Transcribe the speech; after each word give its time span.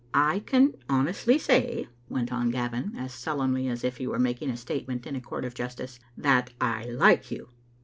"I 0.33 0.39
can 0.39 0.73
honestly 0.89 1.37
say," 1.37 1.87
went 2.09 2.31
on 2.33 2.49
Gavin, 2.49 2.93
as 2.97 3.13
solemnly 3.13 3.67
as 3.67 3.83
if 3.83 3.97
he 3.97 4.07
were 4.07 4.17
making 4.17 4.49
a 4.49 4.57
statement 4.57 5.05
in 5.05 5.15
a 5.15 5.21
court 5.21 5.45
of 5.45 5.53
justice, 5.53 5.99
"that 6.17 6.49
I 6.59 6.85
like 6.85 7.29
you." 7.29 7.49